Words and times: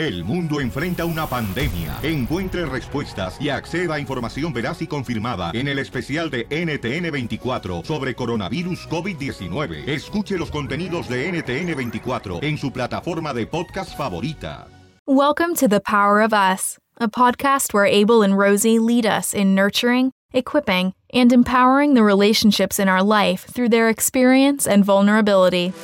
El 0.00 0.24
mundo 0.24 0.62
enfrenta 0.62 1.04
una 1.04 1.26
pandemia. 1.26 1.98
Encuentre 2.02 2.64
respuestas 2.64 3.38
y 3.38 3.50
acceda 3.50 3.96
a 3.96 4.00
información 4.00 4.50
veraz 4.50 4.80
y 4.80 4.86
confirmada 4.86 5.50
en 5.52 5.68
el 5.68 5.78
especial 5.78 6.30
de 6.30 6.48
NTN24 6.48 7.84
sobre 7.84 8.14
coronavirus 8.14 8.88
COVID-19. 8.88 9.86
Escuche 9.86 10.38
los 10.38 10.50
contenidos 10.50 11.06
de 11.06 11.30
NTN24 11.30 12.42
en 12.42 12.56
su 12.56 12.72
plataforma 12.72 13.34
de 13.34 13.46
podcast 13.46 13.94
favorita. 13.94 14.68
Welcome 15.06 15.54
to 15.56 15.68
The 15.68 15.80
Power 15.80 16.22
of 16.22 16.32
Us, 16.32 16.78
a 16.98 17.08
podcast 17.08 17.74
where 17.74 17.84
Abel 17.84 18.22
and 18.22 18.38
Rosie 18.38 18.78
lead 18.78 19.04
us 19.04 19.34
in 19.34 19.54
nurturing, 19.54 20.12
equipping, 20.32 20.94
and 21.12 21.30
empowering 21.30 21.92
the 21.92 22.02
relationships 22.02 22.78
in 22.78 22.88
our 22.88 23.02
life 23.02 23.44
through 23.52 23.68
their 23.68 23.90
experience 23.90 24.66
and 24.66 24.82
vulnerability. 24.82 25.74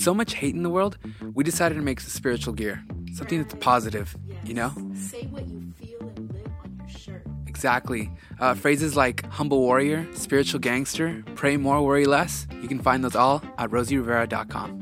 So 0.00 0.14
much 0.14 0.34
hate 0.34 0.54
in 0.54 0.62
the 0.62 0.70
world, 0.70 0.98
we 1.34 1.44
decided 1.44 1.74
to 1.76 1.82
make 1.82 2.00
some 2.00 2.10
spiritual 2.10 2.54
gear. 2.54 2.82
Something 3.14 3.42
that's 3.42 3.54
positive, 3.54 4.16
you 4.44 4.54
know? 4.54 4.72
Say 4.94 5.26
what 5.26 5.46
you 5.48 5.72
feel 5.78 6.00
and 6.16 6.32
live 6.32 6.50
on 6.64 6.76
your 6.78 6.88
shirt. 6.88 7.26
Exactly. 7.46 8.10
Uh, 8.40 8.54
phrases 8.54 8.96
like 8.96 9.24
humble 9.26 9.60
warrior, 9.60 10.06
spiritual 10.14 10.60
gangster, 10.60 11.22
pray 11.34 11.56
more, 11.56 11.82
worry 11.82 12.06
less. 12.06 12.46
You 12.60 12.68
can 12.68 12.78
find 12.78 13.04
those 13.04 13.14
all 13.16 13.42
at 13.58 13.70
rosierivera.com. 13.70 14.81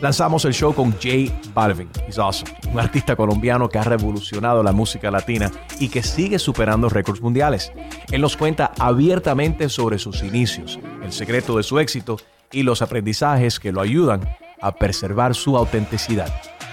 Lanzamos 0.00 0.46
el 0.46 0.54
show 0.54 0.74
con 0.74 0.98
Jay 0.98 1.30
Balvin, 1.52 1.90
he's 2.08 2.18
awesome, 2.18 2.50
un 2.72 2.80
artista 2.80 3.14
colombiano 3.14 3.68
que 3.68 3.78
ha 3.78 3.82
revolucionado 3.82 4.62
la 4.62 4.72
música 4.72 5.10
latina 5.10 5.50
y 5.78 5.90
que 5.90 6.02
sigue 6.02 6.38
superando 6.38 6.88
récords 6.88 7.20
mundiales. 7.20 7.70
Él 8.10 8.22
nos 8.22 8.34
cuenta 8.34 8.72
abiertamente 8.78 9.68
sobre 9.68 9.98
sus 9.98 10.22
inicios, 10.22 10.78
el 11.02 11.12
secreto 11.12 11.58
de 11.58 11.62
su 11.62 11.78
éxito 11.78 12.16
y 12.50 12.62
los 12.62 12.80
aprendizajes 12.80 13.60
que 13.60 13.72
lo 13.72 13.82
ayudan 13.82 14.26
a 14.62 14.72
preservar 14.72 15.34
su 15.34 15.58
autenticidad. 15.58 16.32